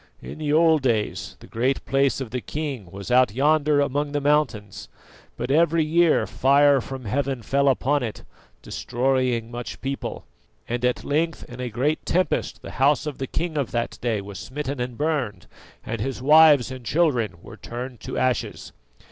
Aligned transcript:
In 0.19 0.39
the 0.39 0.51
old 0.51 0.81
days 0.81 1.37
the 1.41 1.45
Great 1.45 1.85
Place 1.85 2.19
of 2.19 2.31
the 2.31 2.41
king 2.41 2.89
was 2.89 3.11
out 3.11 3.35
yonder 3.35 3.79
among 3.79 4.13
the 4.13 4.19
mountains, 4.19 4.89
but 5.37 5.51
every 5.51 5.85
year 5.85 6.25
fire 6.25 6.81
from 6.81 7.05
heaven 7.05 7.43
fell 7.43 7.67
upon 7.69 8.01
it, 8.01 8.23
destroying 8.63 9.51
much 9.51 9.79
people: 9.79 10.25
and 10.67 10.83
at 10.83 11.03
length 11.03 11.43
in 11.43 11.59
a 11.59 11.69
great 11.69 12.03
tempest 12.03 12.63
the 12.63 12.71
house 12.81 13.05
of 13.05 13.19
the 13.19 13.27
king 13.27 13.59
of 13.59 13.69
that 13.69 13.99
day 14.01 14.21
was 14.21 14.39
smitten 14.39 14.79
and 14.79 14.97
burned, 14.97 15.45
and 15.85 16.01
his 16.01 16.19
wives 16.19 16.71
and 16.71 16.83
children 16.83 17.35
were 17.43 17.55
turned 17.57 17.99
to 17.99 18.17
ashes. 18.17 18.71